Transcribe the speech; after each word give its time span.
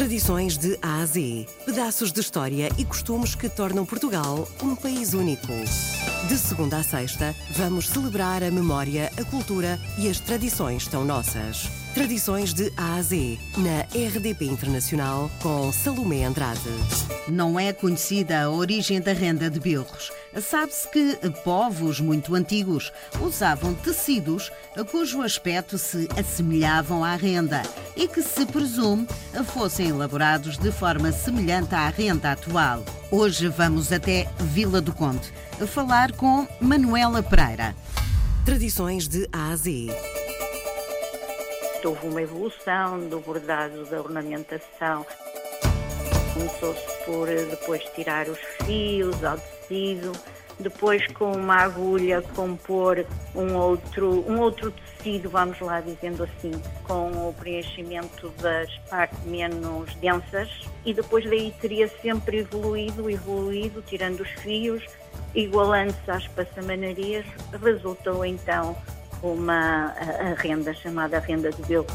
Tradições 0.00 0.56
de 0.56 0.78
A 0.80 1.02
a 1.02 1.04
Z. 1.04 1.46
Pedaços 1.66 2.10
de 2.10 2.20
história 2.20 2.70
e 2.78 2.86
costumes 2.86 3.34
que 3.34 3.50
tornam 3.50 3.84
Portugal 3.84 4.48
um 4.62 4.74
país 4.74 5.12
único. 5.12 5.52
De 6.26 6.38
segunda 6.38 6.78
a 6.78 6.82
sexta, 6.82 7.36
vamos 7.50 7.86
celebrar 7.86 8.42
a 8.42 8.50
memória, 8.50 9.12
a 9.20 9.24
cultura 9.24 9.78
e 9.98 10.08
as 10.08 10.18
tradições 10.18 10.88
tão 10.88 11.04
nossas. 11.04 11.68
Tradições 11.92 12.54
de 12.54 12.72
A 12.78 12.94
a 12.94 13.02
Z, 13.02 13.38
na 13.58 13.82
RDP 13.82 14.46
Internacional, 14.46 15.30
com 15.42 15.70
Salomé 15.70 16.24
Andrade. 16.24 16.60
Não 17.28 17.60
é 17.60 17.70
conhecida 17.70 18.44
a 18.44 18.50
origem 18.50 19.02
da 19.02 19.12
renda 19.12 19.50
de 19.50 19.60
bilros. 19.60 20.10
Sabe-se 20.38 20.88
que 20.88 21.16
povos 21.42 22.00
muito 22.00 22.34
antigos 22.34 22.92
usavam 23.20 23.74
tecidos 23.74 24.52
cujo 24.90 25.22
aspecto 25.22 25.76
se 25.76 26.08
assemelhavam 26.16 27.02
à 27.04 27.16
renda 27.16 27.62
e 27.96 28.06
que 28.06 28.22
se 28.22 28.46
presume 28.46 29.08
fossem 29.46 29.88
elaborados 29.88 30.56
de 30.56 30.70
forma 30.70 31.10
semelhante 31.10 31.74
à 31.74 31.88
renda 31.88 32.32
atual. 32.32 32.84
Hoje 33.10 33.48
vamos 33.48 33.92
até 33.92 34.28
Vila 34.38 34.80
do 34.80 34.92
Conde 34.92 35.32
falar 35.66 36.12
com 36.12 36.46
Manuela 36.60 37.22
Pereira. 37.22 37.74
Tradições 38.44 39.08
de 39.08 39.28
A 39.32 39.50
a 39.50 39.56
Z. 39.56 39.88
Houve 41.84 42.06
uma 42.06 42.22
evolução 42.22 43.08
do 43.08 43.20
bordado, 43.20 43.84
da 43.86 44.00
ornamentação. 44.00 45.04
Começou-se 46.32 47.04
por 47.04 47.26
depois 47.26 47.82
tirar 47.94 48.28
os 48.28 48.38
fios 48.64 49.24
ao 49.24 49.36
tecido, 49.38 50.12
depois 50.60 51.06
com 51.08 51.32
uma 51.32 51.56
agulha 51.56 52.22
compor 52.34 53.04
um 53.34 53.56
outro, 53.56 54.24
um 54.30 54.38
outro 54.38 54.70
tecido, 54.70 55.30
vamos 55.30 55.58
lá 55.60 55.80
dizendo 55.80 56.22
assim, 56.24 56.52
com 56.84 57.28
o 57.28 57.34
preenchimento 57.38 58.28
das 58.40 58.70
partes 58.88 59.18
menos 59.24 59.94
densas 59.96 60.48
e 60.84 60.92
depois 60.92 61.24
daí 61.24 61.52
teria 61.60 61.88
sempre 62.00 62.40
evoluído, 62.40 63.10
evoluído, 63.10 63.82
tirando 63.82 64.20
os 64.20 64.30
fios, 64.30 64.84
igualando-se 65.34 66.10
às 66.10 66.26
passamanarias, 66.28 67.24
resultou 67.62 68.24
então 68.24 68.76
uma 69.22 69.94
a, 69.96 70.30
a 70.30 70.34
renda 70.34 70.74
chamada 70.74 71.18
renda 71.18 71.50
de 71.50 71.62
Belco. 71.62 71.92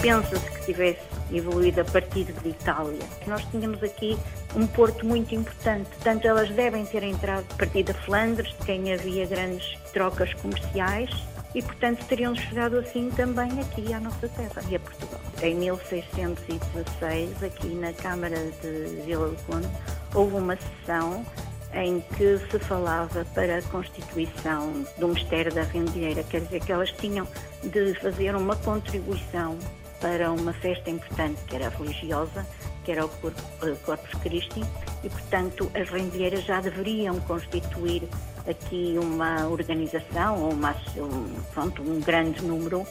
Pensa-se 0.00 0.50
que 0.50 0.66
tivesse 0.66 1.17
evoluído 1.32 1.80
a 1.80 1.84
partir 1.84 2.24
de 2.24 2.48
Itália. 2.48 3.04
Nós 3.26 3.44
tínhamos 3.50 3.82
aqui 3.82 4.16
um 4.54 4.66
porto 4.66 5.04
muito 5.06 5.34
importante, 5.34 5.90
tanto 6.02 6.26
elas 6.26 6.48
devem 6.50 6.84
ter 6.86 7.02
entrado 7.02 7.44
a 7.50 7.54
partir 7.54 7.82
da 7.82 7.94
Flandres, 7.94 8.50
de 8.58 8.66
quem 8.66 8.92
havia 8.92 9.26
grandes 9.26 9.78
trocas 9.92 10.32
comerciais, 10.34 11.10
e 11.54 11.62
portanto 11.62 12.04
teriam 12.06 12.34
chegado 12.34 12.78
assim 12.78 13.10
também 13.10 13.48
aqui 13.60 13.92
à 13.92 14.00
nossa 14.00 14.28
terra 14.28 14.62
e 14.68 14.76
a 14.76 14.80
Portugal. 14.80 15.20
Em 15.42 15.54
1616, 15.54 17.42
aqui 17.42 17.68
na 17.68 17.92
Câmara 17.92 18.36
de 18.62 19.02
Vila 19.04 19.28
do 19.28 19.36
Conde, 19.44 19.68
houve 20.14 20.36
uma 20.36 20.56
sessão 20.56 21.24
em 21.72 22.00
que 22.16 22.38
se 22.50 22.58
falava 22.58 23.24
para 23.34 23.58
a 23.58 23.62
constituição 23.62 24.86
do 24.98 25.08
Mistério 25.08 25.52
da 25.52 25.62
Rendilheira, 25.62 26.22
quer 26.22 26.40
dizer 26.40 26.60
que 26.60 26.72
elas 26.72 26.90
tinham 26.92 27.26
de 27.62 27.94
fazer 27.94 28.34
uma 28.34 28.56
contribuição 28.56 29.58
para 30.00 30.30
uma 30.30 30.52
festa 30.52 30.90
importante, 30.90 31.42
que 31.44 31.56
era 31.56 31.68
religiosa, 31.68 32.46
que 32.84 32.92
era 32.92 33.04
o 33.04 33.08
Corpus 33.08 34.14
Christi, 34.22 34.62
e 35.04 35.08
portanto 35.08 35.70
as 35.74 35.88
rendilheiras 35.90 36.44
já 36.44 36.60
deveriam 36.60 37.20
constituir 37.20 38.08
aqui 38.48 38.96
uma 38.98 39.46
organização 39.46 40.42
ou 40.42 40.52
uma, 40.52 40.74
um, 40.96 41.42
pronto, 41.52 41.82
um 41.82 42.00
grande 42.00 42.42
número 42.42 42.86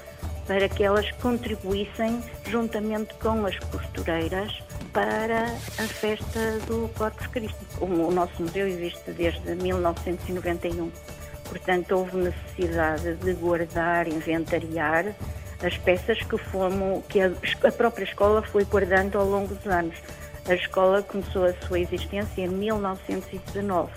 para 0.46 0.70
que 0.70 0.84
elas 0.84 1.12
contribuíssem 1.14 2.24
juntamente 2.46 3.14
com 3.16 3.46
as 3.46 3.58
costureiras 3.60 4.64
para 4.94 5.44
a 5.44 5.88
festa 5.88 6.60
do 6.68 6.90
Corpus 6.98 7.28
Christi. 7.28 7.58
O 7.82 8.12
nosso 8.12 8.42
museu 8.42 8.68
existe 8.68 9.12
desde 9.12 9.56
1991, 9.56 10.90
portanto 11.44 11.92
houve 11.92 12.18
necessidade 12.18 13.16
de 13.16 13.34
guardar, 13.34 14.08
inventariar 14.08 15.14
as 15.64 15.78
peças 15.78 16.20
que 16.20 16.38
fomos, 16.38 17.04
que 17.08 17.20
a, 17.20 17.32
a 17.64 17.72
própria 17.72 18.04
escola 18.04 18.42
foi 18.42 18.64
guardando 18.66 19.18
ao 19.18 19.26
longo 19.26 19.54
dos 19.54 19.66
anos. 19.68 19.96
A 20.48 20.54
escola 20.54 21.02
começou 21.02 21.46
a 21.46 21.54
sua 21.68 21.80
existência 21.80 22.42
em 22.42 22.48
1919. 22.48 23.92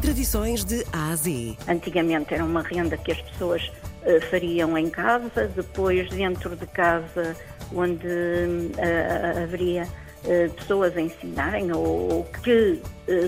Tradições 0.00 0.64
de 0.64 0.82
A 0.92 1.10
a 1.10 1.16
Z. 1.16 1.56
Antigamente 1.68 2.32
era 2.32 2.42
uma 2.42 2.62
renda 2.62 2.96
que 2.96 3.12
as 3.12 3.20
pessoas 3.20 3.70
uh, 4.02 4.20
fariam 4.30 4.78
em 4.78 4.88
casa, 4.88 5.48
depois 5.54 6.08
dentro 6.08 6.56
de 6.56 6.66
casa 6.66 7.36
onde 7.74 8.06
uh, 8.06 9.42
haveria 9.42 9.84
uh, 9.84 10.50
pessoas 10.54 10.96
a 10.96 11.00
ensinarem 11.02 11.70
ou, 11.72 12.12
ou 12.12 12.24
que 12.42 12.80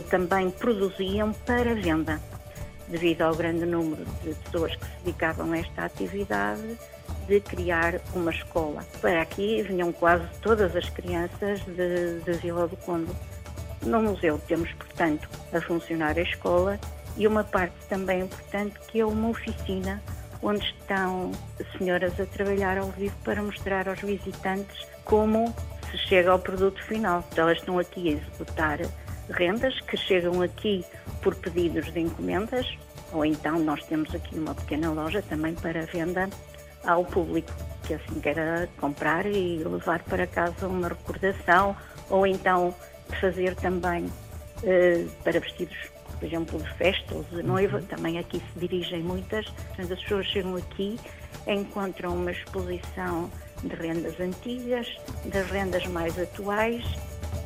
também 0.09 0.51
produziam 0.51 1.33
para 1.45 1.75
venda. 1.75 2.19
Devido 2.89 3.23
ao 3.23 3.35
grande 3.35 3.67
número 3.67 4.05
de 4.23 4.35
pessoas 4.35 4.75
que 4.77 4.85
se 4.85 5.05
dedicavam 5.05 5.53
a 5.53 5.59
esta 5.59 5.85
atividade, 5.85 6.79
de 7.27 7.41
criar 7.41 8.01
uma 8.15 8.31
escola. 8.31 8.85
Para 9.01 9.23
aqui 9.23 9.63
vinham 9.63 9.93
quase 9.93 10.25
todas 10.41 10.75
as 10.77 10.89
crianças 10.89 11.61
de, 11.65 12.21
de 12.21 12.33
Vila 12.39 12.67
do 12.67 12.77
Conde. 12.79 13.13
No 13.83 14.01
museu 14.03 14.41
temos, 14.47 14.73
portanto, 14.73 15.29
a 15.53 15.61
funcionar 15.61 16.17
a 16.17 16.23
escola 16.23 16.79
e 17.17 17.27
uma 17.27 17.45
parte 17.45 17.75
também 17.89 18.21
importante 18.23 18.79
que 18.89 19.01
é 19.01 19.07
uma 19.07 19.29
oficina 19.29 20.03
onde 20.43 20.65
estão 20.65 21.31
senhoras 21.77 22.19
a 22.19 22.27
trabalhar 22.27 22.79
ao 22.79 22.89
vivo 22.91 23.15
para 23.25 23.43
mostrar 23.43 23.89
aos 23.89 24.01
visitantes 24.01 24.87
como 25.05 25.55
se 25.91 25.99
chega 25.99 26.31
ao 26.31 26.39
produto 26.39 26.83
final. 26.85 27.25
Então, 27.31 27.45
elas 27.45 27.59
estão 27.59 27.79
aqui 27.79 28.09
a 28.09 28.13
executar 28.13 28.81
rendas 29.31 29.79
que 29.83 29.97
chegam 29.97 30.43
aqui 30.43 30.85
por 31.23 31.35
pedidos 31.37 31.93
de 31.93 32.01
encomendas, 32.01 32.67
ou 33.13 33.25
então 33.25 33.59
nós 33.61 33.83
temos 33.85 34.13
aqui 34.15 34.37
uma 34.37 34.55
pequena 34.55 34.91
loja 34.91 35.23
também 35.23 35.55
para 35.55 35.87
venda 35.87 36.29
ao 36.87 37.05
público, 37.05 37.53
que 37.85 37.95
assim 37.95 38.21
queira 38.21 38.69
comprar 38.79 39.27
e 39.27 39.63
levar 39.65 40.03
para 40.05 40.27
casa 40.27 40.67
uma 40.67 40.89
recordação, 40.89 41.77
ou 42.11 42.27
então 42.27 42.75
fazer 43.21 43.55
também 43.57 44.05
uh, 44.05 45.11
para 45.23 45.41
vestidos, 45.41 45.77
por 46.19 46.27
exemplo, 46.27 46.59
de 46.59 46.75
festa 46.75 47.15
ou 47.15 47.25
de 47.25 47.43
noiva, 47.43 47.79
uhum. 47.79 47.87
também 47.87 48.19
aqui 48.19 48.43
se 48.53 48.59
dirigem 48.59 49.03
muitas. 49.03 49.49
Portanto, 49.49 49.93
as 49.93 50.03
pessoas 50.03 50.27
chegam 50.27 50.57
aqui, 50.57 50.99
encontram 51.47 52.15
uma 52.15 52.31
exposição 52.31 53.31
de 53.63 53.75
rendas 53.75 54.19
antigas, 54.21 54.89
das 55.27 55.49
rendas 55.51 55.87
mais 55.87 56.19
atuais 56.19 56.85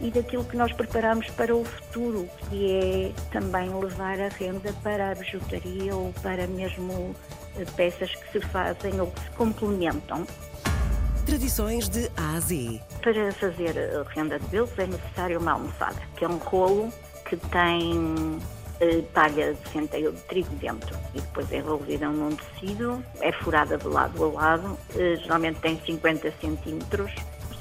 e 0.01 0.11
daquilo 0.11 0.45
que 0.45 0.57
nós 0.57 0.73
preparamos 0.73 1.29
para 1.31 1.55
o 1.55 1.65
futuro, 1.65 2.29
que 2.49 2.73
é 2.73 3.13
também 3.33 3.69
levar 3.71 4.21
a 4.21 4.29
renda 4.29 4.73
para 4.83 5.11
a 5.11 5.15
bijutaria 5.15 5.95
ou 5.95 6.13
para 6.23 6.47
mesmo 6.47 7.15
peças 7.65 8.15
que 8.15 8.33
se 8.33 8.41
fazem 8.49 9.01
ou 9.01 9.07
que 9.09 9.21
se 9.21 9.31
complementam. 9.31 10.27
Tradições 11.25 11.89
de 11.89 12.11
A 12.17 12.37
a 12.37 12.41
Z. 12.41 12.81
Para 13.03 13.33
fazer 13.33 13.75
renda 14.15 14.39
de 14.39 14.47
belos 14.47 14.79
é 14.79 14.87
necessário 14.87 15.41
uma 15.41 15.53
almofada, 15.53 16.01
que 16.17 16.25
é 16.25 16.29
um 16.29 16.37
rolo 16.37 16.93
que 17.25 17.37
tem 17.37 18.39
eh, 18.81 19.03
palha 19.15 19.55
de 19.55 19.69
centeio 19.71 20.13
de 20.13 20.21
trigo 20.23 20.55
dentro 20.57 20.95
e 21.15 21.21
depois 21.21 21.51
é 21.51 21.59
envolvida 21.59 22.09
num 22.09 22.37
tecido, 22.37 23.03
é 23.21 23.33
furada 23.33 23.79
de 23.79 23.87
lado 23.87 24.23
a 24.23 24.29
lado, 24.29 24.79
eh, 24.95 25.17
geralmente 25.17 25.61
tem 25.61 25.81
50 25.81 26.33
centímetros. 26.41 27.11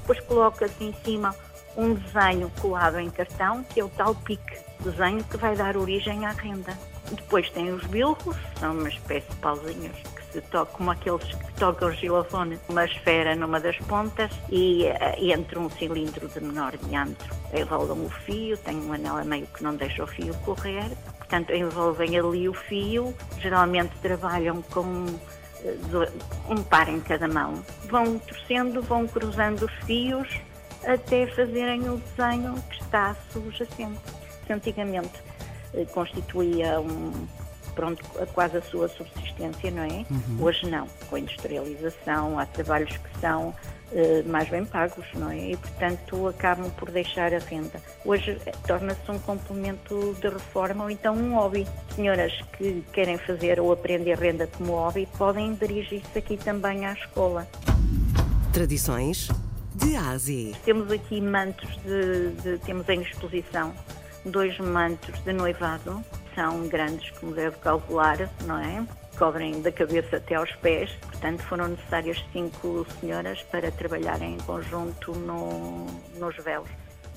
Depois 0.01 0.19
coloca-se 0.21 0.83
em 0.83 0.93
cima 1.05 1.33
um 1.77 1.93
desenho 1.93 2.51
colado 2.61 2.99
em 2.99 3.09
cartão, 3.09 3.63
que 3.63 3.79
é 3.79 3.83
o 3.83 3.89
tal 3.89 4.13
pique, 4.13 4.57
desenho 4.81 5.23
que 5.23 5.37
vai 5.37 5.55
dar 5.55 5.77
origem 5.77 6.25
à 6.25 6.31
renda. 6.31 6.77
Depois 7.11 7.49
tem 7.51 7.71
os 7.71 7.83
bilros, 7.85 8.35
são 8.59 8.73
uma 8.73 8.89
espécie 8.89 9.29
de 9.29 9.35
pauzinhos 9.37 9.95
que 10.15 10.33
se 10.33 10.41
tocam, 10.41 10.75
como 10.75 10.91
aqueles 10.91 11.23
que 11.23 11.53
tocam 11.53 11.91
gilofone, 11.91 12.59
uma 12.67 12.85
esfera 12.85 13.35
numa 13.35 13.59
das 13.59 13.77
pontas 13.77 14.31
e, 14.49 14.85
eh, 14.85 15.15
e 15.19 15.31
entre 15.31 15.59
um 15.59 15.69
cilindro 15.69 16.27
de 16.27 16.39
menor 16.41 16.75
diâmetro. 16.77 17.35
Envolvem 17.53 18.05
o 18.05 18.09
fio, 18.09 18.57
tem 18.57 18.77
um 18.77 18.93
anel 18.93 19.17
a 19.17 19.23
meio 19.23 19.47
que 19.47 19.63
não 19.63 19.75
deixa 19.75 20.03
o 20.03 20.07
fio 20.07 20.33
correr, 20.45 20.89
portanto 21.17 21.53
envolvem 21.53 22.17
ali 22.17 22.49
o 22.49 22.53
fio, 22.53 23.15
geralmente 23.39 23.95
trabalham 24.01 24.61
com 24.63 25.05
eh, 25.63 26.11
um 26.49 26.63
par 26.63 26.89
em 26.89 26.99
cada 27.01 27.27
mão. 27.27 27.63
Vão 27.87 28.17
torcendo, 28.17 28.81
vão 28.81 29.07
cruzando 29.07 29.65
os 29.65 29.73
fios 29.85 30.27
até 30.83 31.27
fazerem 31.27 31.89
o 31.89 31.97
desenho 31.97 32.55
que 32.69 32.81
está 32.81 33.15
subjacente. 33.31 33.99
Antigamente 34.49 35.11
constituía 35.93 36.79
um, 36.79 37.11
pronto, 37.75 38.03
quase 38.33 38.57
a 38.57 38.61
sua 38.61 38.87
subsistência, 38.87 39.69
não 39.69 39.83
é? 39.83 40.05
Uhum. 40.09 40.37
Hoje 40.41 40.67
não. 40.67 40.87
Com 41.09 41.17
a 41.17 41.19
industrialização, 41.19 42.39
há 42.39 42.45
trabalhos 42.45 42.95
que 42.95 43.19
são 43.19 43.49
uh, 43.49 44.29
mais 44.29 44.49
bem 44.49 44.65
pagos, 44.65 45.05
não 45.13 45.29
é? 45.29 45.51
E, 45.51 45.57
portanto, 45.57 46.27
acabam 46.27 46.71
por 46.71 46.89
deixar 46.89 47.33
a 47.33 47.39
renda. 47.39 47.81
Hoje 48.03 48.39
eh, 48.45 48.51
torna-se 48.65 49.11
um 49.11 49.19
complemento 49.19 50.15
de 50.19 50.29
reforma 50.29 50.85
ou 50.85 50.89
então 50.89 51.15
um 51.15 51.35
hobby. 51.35 51.67
Senhoras 51.95 52.33
que 52.57 52.83
querem 52.93 53.17
fazer 53.17 53.59
ou 53.59 53.71
aprender 53.71 54.17
renda 54.17 54.47
como 54.47 54.73
hobby 54.73 55.07
podem 55.17 55.53
dirigir-se 55.53 56.17
aqui 56.17 56.37
também 56.37 56.85
à 56.85 56.93
escola. 56.93 57.47
Tradições 58.53 59.29
de 59.75 59.95
Ásia. 59.97 60.55
Temos 60.63 60.89
aqui 60.89 61.19
mantos 61.19 61.69
de, 61.83 62.31
de, 62.41 62.57
temos 62.59 62.87
em 62.87 63.01
exposição 63.01 63.73
dois 64.25 64.57
mantos 64.59 65.17
de 65.23 65.31
noivado, 65.31 66.03
são 66.33 66.67
grandes 66.67 67.11
como 67.19 67.33
deve 67.33 67.55
calcular, 67.57 68.29
não 68.45 68.59
é? 68.59 68.85
Cobrem 69.17 69.61
da 69.61 69.71
cabeça 69.71 70.17
até 70.17 70.35
aos 70.35 70.51
pés, 70.57 70.91
portanto 71.01 71.41
foram 71.43 71.69
necessárias 71.69 72.23
cinco 72.33 72.85
senhoras 72.99 73.41
para 73.43 73.71
trabalharem 73.71 74.35
em 74.35 74.39
conjunto 74.39 75.13
no, 75.13 75.85
nos 76.19 76.35
véus. 76.43 76.67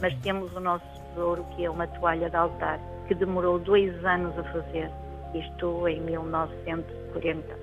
Mas 0.01 0.15
temos 0.21 0.55
o 0.55 0.61
nosso 0.61 0.87
tesouro 1.09 1.45
que 1.57 1.65
é 1.65 1.71
uma 1.71 1.89
toalha 1.89 2.31
de 2.31 2.37
altar 2.37 2.79
que 3.09 3.15
demorou 3.15 3.59
dois 3.59 3.93
anos 4.05 4.39
a 4.39 4.45
fazer, 4.45 4.91
isto 5.35 5.89
em 5.89 6.01
1940. 6.03 7.59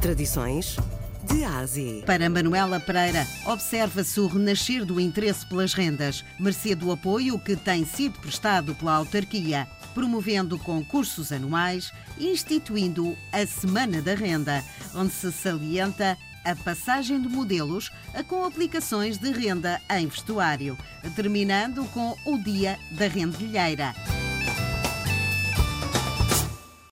Tradições 0.00 0.76
de 1.26 1.44
Ásia. 1.44 2.02
Para 2.04 2.30
Manuela 2.30 2.78
Pereira, 2.78 3.26
observa-se 3.46 4.18
o 4.20 4.26
renascer 4.26 4.84
do 4.84 5.00
interesse 5.00 5.44
pelas 5.46 5.74
rendas, 5.74 6.24
mercê 6.38 6.74
do 6.74 6.90
apoio 6.92 7.38
que 7.38 7.56
tem 7.56 7.84
sido 7.84 8.18
prestado 8.18 8.74
pela 8.74 8.94
autarquia, 8.94 9.68
promovendo 9.94 10.58
concursos 10.58 11.32
anuais 11.32 11.92
e 12.18 12.28
instituindo 12.28 13.16
a 13.32 13.46
Semana 13.46 14.00
da 14.00 14.14
Renda, 14.14 14.62
onde 14.94 15.12
se 15.12 15.32
salienta 15.32 16.16
a 16.44 16.54
passagem 16.54 17.20
de 17.20 17.28
modelos 17.28 17.90
com 18.28 18.44
aplicações 18.44 19.18
de 19.18 19.32
renda 19.32 19.80
em 19.90 20.06
vestuário, 20.06 20.78
terminando 21.16 21.84
com 21.86 22.16
o 22.24 22.38
Dia 22.38 22.78
da 22.92 23.08
Rendilheira. 23.08 23.94